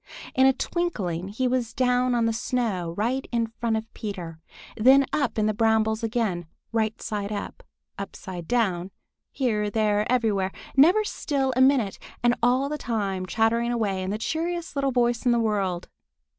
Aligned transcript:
In 0.33 0.47
a 0.47 0.53
twinkling 0.53 1.27
he 1.27 1.47
was 1.47 1.75
down 1.75 2.15
on 2.15 2.25
the 2.25 2.33
snow 2.33 2.95
right 2.97 3.23
in 3.31 3.45
front 3.45 3.77
of 3.77 3.93
Peter, 3.93 4.39
then 4.75 5.05
up 5.13 5.37
in 5.37 5.45
the 5.45 5.53
brambles 5.53 6.01
again, 6.03 6.47
right 6.71 6.99
side 6.99 7.31
up, 7.31 7.61
upside 7.99 8.47
down, 8.47 8.89
here, 9.31 9.69
there, 9.69 10.11
everywhere, 10.11 10.51
never 10.75 11.03
still 11.03 11.53
a 11.55 11.61
minute, 11.61 11.99
and 12.23 12.33
all 12.41 12.67
the 12.67 12.79
time 12.79 13.27
chattering 13.27 13.71
away 13.71 14.01
in 14.01 14.09
the 14.09 14.17
cheeriest 14.17 14.75
little 14.75 14.91
voice 14.91 15.23
in 15.23 15.31
the 15.31 15.39
world. 15.39 15.87